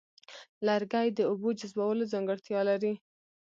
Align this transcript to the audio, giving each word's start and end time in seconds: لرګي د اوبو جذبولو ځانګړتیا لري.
لرګي 0.67 1.07
د 1.13 1.19
اوبو 1.29 1.49
جذبولو 1.59 2.09
ځانګړتیا 2.13 2.59
لري. 2.69 2.93